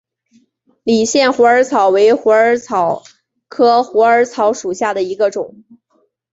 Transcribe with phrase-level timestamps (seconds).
[0.81, 3.03] 理县虎耳草为虎耳草
[3.47, 5.63] 科虎耳草属下的一个种。